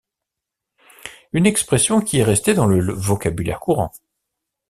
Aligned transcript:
Une 1.31 1.45
expression 1.45 2.01
qui 2.01 2.17
est 2.17 2.23
restée 2.23 2.55
dans 2.55 2.65
le 2.65 2.91
vocabulaire 2.91 3.59
courant. 3.59 3.91